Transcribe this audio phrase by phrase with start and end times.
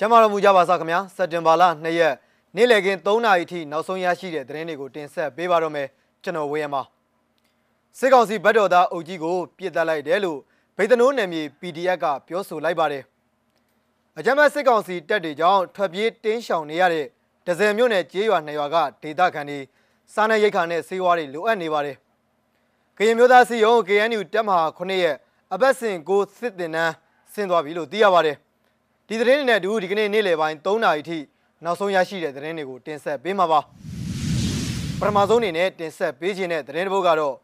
[0.00, 2.14] ကျမ်းမာတော်မူကြပါစားခင်ဗျာစက်တင်ဘာလ2ရက်
[2.56, 5.88] နေ့လည်ခင်း3နာရီထိနောက်ဆုံးရရှိတဲ့သတင်းတွေကိုတင်ဆက်ပေးပါတော့မယ်
[6.22, 6.82] ကျွန်တော်ဝေယံပါ
[7.98, 10.38] စစ်ကောင်စီဗတ်တော်သားအုပ်ကြီးကိုပြစ်တက်လိုက်တယ်လို့
[10.76, 13.02] ဗိတ်တနိုးနယ်မြေ PDF ကပြောဆိုလိုက်ပါတယ်
[14.18, 17.06] အကြမ်းဖက်စစ်ကောင်စီတပ်တွေကြောင့်ထွက်ပြေးတင်းရှောင်နေရတဲ့
[17.46, 19.58] ဒဇယ်မြို့နယ်ကျေးရွာနှစ်ရွာကဒေသခံတွေ
[20.14, 21.96] စားနပ်ရိက္ခာနဲ့ဆေးဝါးတွေလိုအပ်နေပါတယ်
[22.98, 25.16] ကရင်မျိုးသားစီယုံ KNU တပ်မဟာ9ရဲ့
[25.52, 26.94] အပတ်စဉ်ကိုစစ်တင်နှန်း
[27.32, 28.36] ဆင်းသွားပြီလို့သိရပါတယ်
[29.10, 31.18] ဒီသတင်းတွေနဲ့အတူဒီကနေ့နေ့လယ်ပိုင်း3နာရီထိ
[31.64, 33.60] နောက်ဆုံးရရှိတဲ့သတင်းတွေကိုတင်ဆက်ပေးမှာပါ
[34.98, 37.34] ပထမဆုံးအနေနဲ့တင်ဆက်ပေးခြင်းတဲ့သတင်းတစ်ပုဒ်ကတော့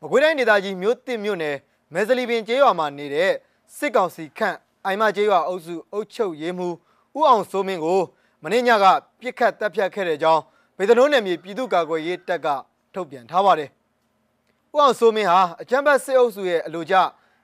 [0.00, 1.56] မကွေးတိုင်းဒေသကြီးမြို့တစ်မြို့နယ်
[1.94, 3.30] မဲစလီပင်ကျေးရွာမှာနေတဲ့
[3.76, 6.74] စစ်ကောင်စီခန့်အိုင်မကျေးရွာအုပ်စုအုပ်ချုပ်ရေးမှူး
[7.16, 8.00] ဦးအောင်စိုးမင်းကို
[8.42, 8.84] မင်းညက
[9.20, 10.42] ပြစ်ခတ်တပ်ဖြတ်ခဲ့တဲ့ကြောင်း
[10.78, 12.46] ဗေဒနိုးနယ်မြေပြည်သူ့ကာကွယ်ရေးတပ်က
[12.94, 13.68] ထုတ်ပြန်ထားပါတယ်။
[14.74, 16.94] ဦးအောင်စိုးမင်းဟာအကြမ်းဖက်စစ်အုပ်စုရဲ့အလို့ကျ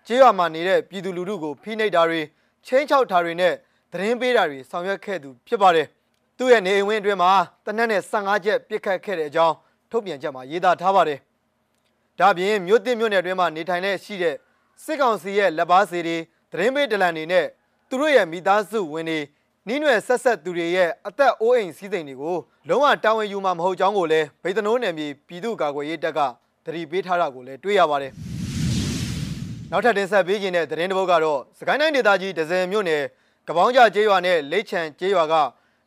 [0.07, 2.21] ကျေးရွာမှာနေတဲ့ပြည်သူလူထုကိုဖိနှိပ်တာတွေ
[2.67, 3.55] ချင်းချောက်တာတွေနဲ့
[3.97, 5.87] သတင်းပေးတာတွေဆောင်ရွက်ခဲ့သူဖြစ်ပါတယ်။
[6.39, 7.33] သူ့ရဲ့နေအိမ်ဝင်းအတွင်းမှာ
[7.67, 9.55] တနက်နဲ့15ချက်ပြစ်ခတ်ခဲ့တဲ့အကြောင်း
[9.91, 11.19] ထုတ်ပြန်ချက်မှာရေးသားထားပါတယ်။
[12.21, 14.35] ဒါပြင်မြို့တစ်မြို့နယ်အတွင်းမှာနေထိုင်တဲ့ရှိတဲ့
[14.85, 16.17] စစ်ကောင်စီရဲ့လက်ပါစီတွေ
[16.53, 17.47] သတင်းပေးဒလန်တွေနဲ့
[17.89, 19.19] သူတို့ရဲ့မိသားစုဝင်တွေ
[19.67, 22.37] နှင်းရွယ်ဆက်ဆက်သူတွေရဲ့အသက်အိုးအိမ်စည်းစိမ်တွေကို
[22.69, 26.21] လုံးဝတာဝန်ယူမှာမဟုတ်ကြောင်းကိုလည်းဗိတ်တနိုးနယ်မြေပြည်သူ့ကာကွယ်ရေးတပ်က
[26.65, 28.13] သတိပေးထားတာကိုလည်းတွေ့ရပါတယ်။
[29.71, 33.03] နောက်ထပ်တင်ဆက်ပေးခြင်းတဲ့သတင်းတစ်ပုဒ်ကတော့စကိုင်းတိုင်းဒေသကြီးဒဇယ်မြို့နယ်
[33.49, 35.35] ကပောင်းကြကျေးရွာနဲ့လိတ်ချံကျေးရွာက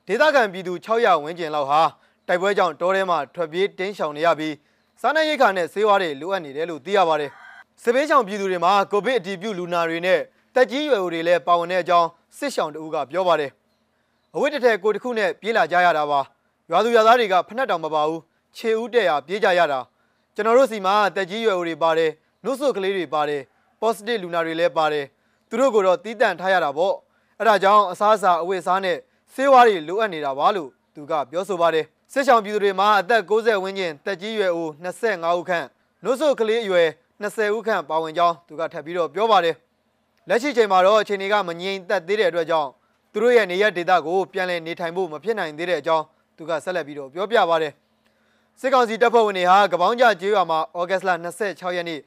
[0.08, 1.82] ဒေသခံပြည်သူ600ဝန်းကျင်လောက်ဟာ
[2.28, 4.56] တိုက်ပွဲကြောင့်တောထဲမှာထွက်ပြေးတင်းရှောင်နေရပြီး
[5.02, 7.32] စားနပ်ရိက္ခာနဲ့ဆေးဝါးတွေလိုအပ်နေတယ်လို့သိရပါတယ်။
[7.84, 10.20] စစ်ဘေးရှောင်ပြည်သူတွေမှာကိုဗစ်အတည်ပြုလူနာတွေနဲ့
[10.56, 13.52] တက်ကြီးရွယ်တွေလည်းပါဝင်တဲ့အကြောင်းစစ်ရှောင်တအူးကပြောပါတယ်။
[14.36, 16.20] အဝိတ္တထဲကိုတခုနဲ့ပြေးလာကြရတာပါ။
[16.72, 18.22] ရွာသူရွာသားတွေကဖနှက်တောင်မပါဘူး။
[18.58, 19.80] ခြေဦးတဲ့ရပြေးကြရတာ။
[20.36, 22.12] ကျွန်တော်တို့စီမှာတက်ကြီးရွယ်တွေပါတယ်။
[22.44, 23.42] နှုတ်ဆွကလေးတွေပါတယ်။
[23.82, 25.06] positive လူနာတွေလည်းပါတယ်။
[25.50, 26.96] သူတို့ကိုတော့တီးတန့်ထားရတာပေါ့။
[27.42, 28.98] အဲဒါကြောင့်အစားအစာအဝတ်အစားနဲ့
[29.34, 35.66] ဆေးဝါးတွေလိုအပ်နေတာပါလို့သူကပြောဆိုပါတယ်။စစ်ဆောင်ပြည်သူတွေမှာအသက်60ဝန်းကျင်တက်ကြီးရွယ်ဦး25ဦးခန့်
[36.04, 36.88] နှုတ်ဆွကလေးအရွယ်
[37.22, 39.56] 20ဦးခန့်ပါဝင်ကြောင်းသူကထပ်ပြီးတော့ပြောပါတယ်။
[40.30, 42.70] လက်ရှိချိန်မှာတော့အခြေအနေကမငြိမ်သက်သေးတဲ့အတွက်ကြောင့်
[43.14, 46.06] သူတို့ရဲ့နေရဒေသကိုပြန်လည်နေထိုင်ဖို့မဖြစ်နိုင်သေးတဲ့အကြောင်း
[46.38, 47.74] သူကဆက်လက်ပြီးတော့ပြောပြပါတယ်။
[48.60, 51.12] စစ်ကောင်စီတပ်ဖွဲ့ဝင်တွေဟာကပောင်းကြကျေးရွာမှာဩဂတ်စ်လ
[51.44, 52.00] 26ရက်နေ့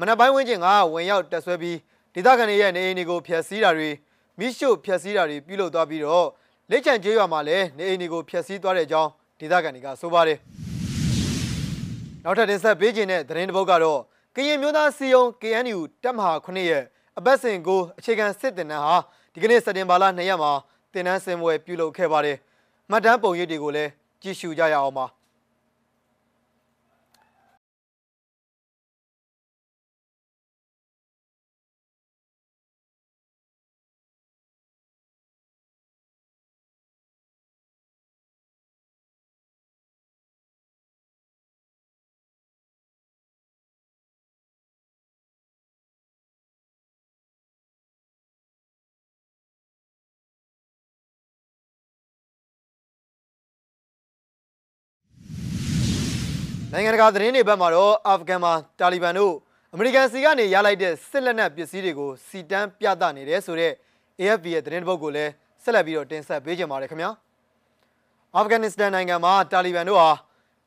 [0.00, 1.76] မနက်ပိုင်းဝန်းကျင်ကဝင်ရောက်တက်ဆွဲပြီး
[2.14, 3.90] ဒေသခံတွေရဲ့နေအိမ်တွေကိုဖျက်ဆီးတာတွေ
[4.40, 6.28] မိရှို့ဖျက်ဆီးတာတွေပြုလုပ်သွားပြီးတော့
[6.70, 10.38] လက်ချံကျေးရွာမှာလည်းနေအိမ်တွေကိုဖျက်ဆီးသွားတဲ့အကြောင်းဒေသခံတွေကဆိုပါတယ်။
[12.24, 14.00] နောက်ထပ်တင်ဆက်ပေးခြင်းတဲ့သတင်းတစ်ပုဒ်ကတော့
[14.36, 16.82] ကရင်မျိုးသားစီယုံ KNU တပ်မဟာ9ရဲ့
[17.18, 18.96] အပတ်စဉ်ကိုအခြေခံစစ်တင်နန်းဟာ
[19.32, 20.52] ဒီကနေ့စက်တင်ဘာလ2ရက်မှာ
[20.92, 22.36] တင်နန်းစင်ပွဲပြုလုပ်ခဲ့ပါတယ်။
[22.90, 23.90] မှတ်တမ်းပုံရိပ်တွေကိုလည်း
[24.22, 25.06] ကြည့်ရှုကြရအောင်ပါ။
[56.72, 59.34] နိုင်ငံတကာသတင်းတွေဘက်မှာတော့အာဖဂန်မှာတာလီဘန်တို့
[59.74, 63.74] အမေရိကန်စီကနေရလိုက်တဲ့စစ်လက်နက်ပစ္စည်းတွေကိုစီတန်းပြသနေတယ်ဆိုတော့
[64.20, 65.30] AFP ရဲ့သတင်းတစ်ပုဒ်ကိုလည်း
[65.62, 67.10] ဆက်လက်ပြီးတော့တင်ဆက်ပေးကြပါရစေခင်ဗျာ
[68.34, 70.10] အာဖဂန်နစ္စတန်နိုင်ငံမှာတာလီဘန်တို့ဟာ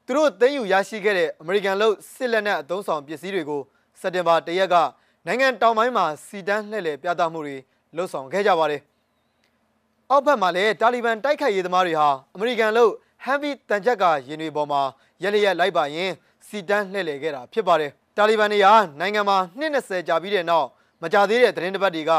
[0.05, 3.61] သူတို့သိမ်းယူရရှိခဲ့တဲ့အမေရိကန်လို့စစ်လက်နက်အသုံးဆောင်ပစ္စည်းတွေကို
[4.01, 4.75] စက်တင်ဘာ၁ရက်က
[5.25, 7.57] နိုင်ငံတောင်ပိုင်းမှာစီတန်းလှည့်လည်ပြသမှုတွေ
[7.95, 8.81] လှုပ်ဆောင်ခဲ့ကြပါတယ်
[10.09, 12.91] အောက်ဘက်မှာလည်းတာလီဘန်တိုက်ခိုက်ရေးသမားတွေဟာအမေရိကန်လို့
[13.25, 14.81] ဟန်ဗီတန်ချက်ကရင်တွေပေါ်မှာ
[15.23, 16.11] ရက်လျက်လိုက်ပါရင်
[16.47, 20.67] စီတန်းလှည့်လည်ခဲ့တာဖြစ်ပါတယ်တာလီဘန်တွေဟာနိုင်ငံမှာ220ကြာပြီးတဲ့နောက်
[21.01, 22.11] မကြသေးတဲ့သတင်းတပတ်တွေက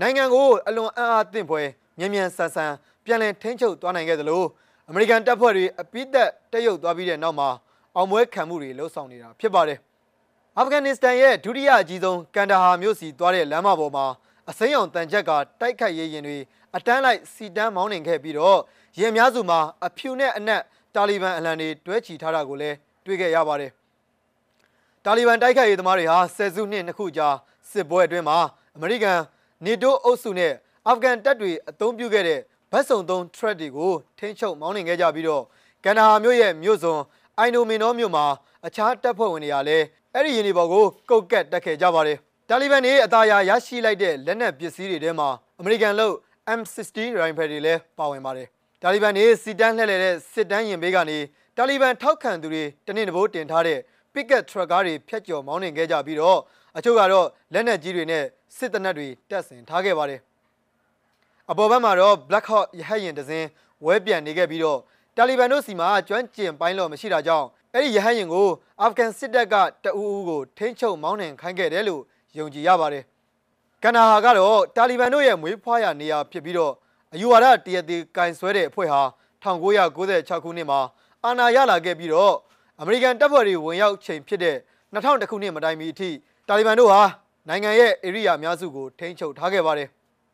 [0.00, 2.72] နိုင်ငံကိုအလွန်အံ့အားသင့်ဖွယ်မြန်မြန်ဆန်ဆန်
[3.04, 4.42] ပြန်လည်ထိန်းချုပ်သွားနိုင်ခဲ့သလို
[4.88, 7.48] အမေရိကန်တပ်ဖွဲ့တွေအပိသက်တက်ရုပ်သွားပြီးတဲ့နောက်မှာ
[7.96, 9.78] အောင်ပွဲခံမှုတွေလှုပ်ဆောင်နေတာဖြစ်ပါတယ်
[10.58, 14.06] အာဖဂန်နစ္စတန်ရဲ့ဒုတိယအကြီးဆုံးကန်ဒါဟာမြို့စီသွားတဲ့လမ်းမပေါ်မှာ
[14.50, 15.30] အစိမ်းအောင်တန်ချက်က
[15.60, 16.38] တိုက်ခိုက်ရေးရင်တွေ
[16.76, 18.60] အတန်းလိုက်စီတန်းမောင်းနှင်ခဲ့ပြီးတော့
[19.00, 20.62] ရင်များစုမှာအဖြူနဲ့အနက်
[20.94, 23.70] တာလီဘန်အလံတွေတွဲချီထားတာကိုလည်းတွေ့ခဲ့ရပါတယ်။
[25.04, 27.28] တာလီဘန်တိုက်ခိုက်ရေးသမားတွေဟာဆယ်စုနှစ်နှစ်ခုကြာ
[27.70, 28.38] စစ်ပွဲအတွင်းမှာ
[28.76, 29.20] အမေရိကန်
[29.64, 30.52] နေတိုးအုပ်စုနဲ့
[30.86, 32.40] အာဖဂန်တပ်တွေအသုံးပြုခဲ့တဲ့
[32.72, 35.42] ဗတ်စုံသုံး threat တွေကိုထိန်းချုပ်မောင်းနှင်ခဲ့ကြပြီးတော့
[35.84, 37.00] ကန်ဒါဟာမြို့ရဲ့မြို့စွန်
[37.38, 38.24] အိုင်နိုမင်နောမြို့မှာ
[38.66, 42.18] အခြားတပ်ဖွဲ့ဝင်တွေကလည်းအဲ့ဒီရင်ဒီဘော်ကိုကုတ်ကတ်တက်ခဲ့ကြပါတယ်။
[42.48, 45.28] တာလီဘန်တွေအသာရရရှိလိုက်တဲ့လက်နက်ပစ္စည်းတွေထဲမှာ
[45.60, 46.14] အမေရိကန်လို့
[46.58, 48.48] M60 ရိုင်ဖယ်တွေလည်းပါဝင်ပါတယ်
[48.86, 51.18] တာလီဘန်တွေစီတန်းလှည့်လည်တဲ့စစ်တမ်းရင်ဘေးကနေ
[51.56, 53.78] တာလီဘန်ထောက်ခံသူတွေတနင်္ဂနွေတင်ထားတဲ့
[54.14, 56.38] picket truck ကားတွေဖျက်ကျော်မောင်းနှင်ခဲ့ကြပြီးတော့
[56.76, 58.24] အချို့ကတော့လက်နက်ကြီးတွေနဲ့
[58.56, 60.20] စစ်တနက်တွေတပ်ဆင်ထားခဲ့ပါတယ်
[61.50, 63.46] အပေါ်ဘက်မှာတော့ Black Hawk ရဟတ်ယာဉ်တစ်စင်း
[63.84, 64.78] ဝဲပြန်နေခဲ့ပြီးတော့
[65.16, 68.48] တာလီဘန်တို့စီမှာကျွမ်းကျင်ပိုင်းလော်မရှိတာကြောင့်အဲ့ဒီရဟတ်ယာဉ်ကို
[68.80, 69.54] အာဖဂန်စစ်တပ်က
[69.84, 72.02] တအူးအူးကိုထိန်းချုပ်မောင်းနှင်ခိုင်းခဲ့တယ်လို့
[72.38, 73.04] ယုံကြည်ရပါတယ်
[73.82, 76.74] ကန်နာဟာကတော့တာလီဘန်တို့ရဲ့မွေးဖွားရာနေရာဖြစ်ပြီးတော့
[77.14, 79.02] အယူဝါဒတရသေးကင်ဆွဲတဲ့အဖွဲ့ဟာ
[79.44, 80.80] 1996ခုနှစ်မှာ
[81.24, 82.34] အာဏာရလာခဲ့ပြီးတော့
[82.80, 84.56] အမေရိကန်တပ်ဖွဲ့တွေဝင်ရောက်ချိန်ဖြစ်တဲ့
[84.94, 86.10] 2000ခုနှစ်မတိုင်မီအထိ
[86.48, 87.02] တာလီဘန်တို့ဟာ
[87.48, 89.88] နိုင်ငံရဲ့ဧရိယာအများစုကိုထိန်းချုပ်ထားခဲ့ပါတယ်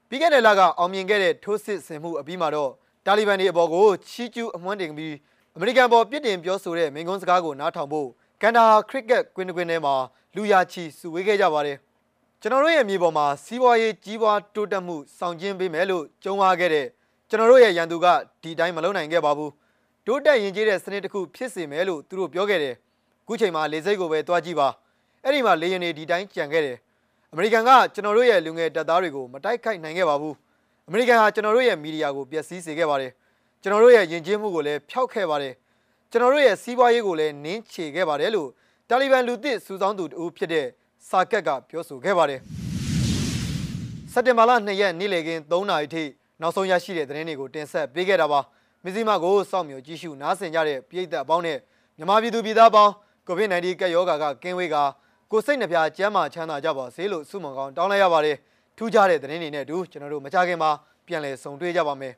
[0.08, 2.70] ပြီးခဲ့တဲ့လကအောင်မြင်ခဲ့တဲ့ထိုးစစ်ဆင်မှုအပြီးမှာတော့
[3.06, 5.14] တာလီဘန်တွေအပေါ်ကိုချီးကျူးအမွှမ်းတင်ပြီး
[5.56, 8.08] အမေရိကန်ပေါ်ပြစ်တင်ပြောဆိုတဲ့မိန့်ခွန်းစကားကိုနားထောင်ဖို့
[8.42, 9.94] ကန်ဒါခရစ်ကက်ကွင်းကွင်းထဲမှာ
[10.36, 11.76] လူယာချီစုဝေးခဲ့ကြပါတယ်
[12.42, 16.86] ကျွန်တော်တို့ရဲ့မြေပေါ်မှာစီးပွားရေးကြီးပွားတိုးတက်မှုဆောင်ကျဉ်ပေးမယ်လို့ကြုံဝါခဲ့တဲ့
[17.28, 18.06] ကျွန်တော်တို့ရဲ့ရန်သူက
[18.42, 19.52] ဒီတိုင်းမလုပ်နိုင်ခဲ့ပါဘူး
[20.06, 22.74] တိုးတက်ရင်ကျေးတဲ့စနစ်တစ်ခုဖြစ်စေမယ်လို့သူတို့ပြောခဲ့တယ်
[23.22, 24.68] အခုချိန်မှာလေစိတ်ကိုပဲတွားကြည့်ပါ
[25.24, 26.76] အဲ့ဒီမှာလေရင်တွေဒီတိုင်းကြံခဲ့တယ်
[27.32, 30.34] အမေရိကန်ကကျွန်တော်တို့ရဲ့လူငယ်တပ်သားတွေကိုမတိုက်ခိုက်နိုင်ခဲ့ပါဘူး
[30.88, 33.12] အမေရိကန်ဟာကျွန်တော်တို့ရဲ့မီဒီယာကိုပျက်စီးစေခဲ့ပါတယ်
[33.62, 35.54] ကျွန်တော်တို့ရဲ့ယဉ်ကျေးမှုကိုလည်းဖျောက်ခဲ့ပါတယ်
[36.10, 38.48] ကျွန်တော်တို့ရဲ့စီးပွားရေးကိုလည်းနင်းချေခဲ့ပါတယ်လို့
[38.88, 40.66] တာလီဘန်လူသစ်စူဆောင်းသူတူဖြစ်တဲ့
[41.08, 42.40] စာကက်ကပြောဆိုခဲ့ပါတယ်
[44.12, 46.04] စက်တင်ဘာလ2ရက်နေ့လည်ခင်း3နာရီထိ
[46.40, 48.40] နောက်ဆုံးရရှိတဲ့သတင်းတွေကိုတင်ဆက်ပေးခဲ့တာပါ
[48.84, 51.58] မဇီမာကိုစောင့်မျှော်ကြည့်ရှုနားဆင်ကြတဲ့ပြည်သက်အပေါင်းနဲ့
[51.96, 52.92] မြန်မာပြည်သူပြည်သားပေါင်း
[53.28, 54.76] COVID-19 ကပ်ရောဂါကကင်းဝေးက
[55.30, 58.36] ကိုစိတ်နှပြကျမ်းမာချမ်းသာကြပါစေလို့ဆုမွန်ကောင်းတောင်းလိုက်ရပါတယ်
[58.76, 60.70] ထူးခြားတဲ့သတင်းတွေနဲ့အတူကျွန်တော်တို့မကြခင်မှာ
[61.06, 62.14] ပြန်လည်ဆုံတွေ့ကြပါမယ်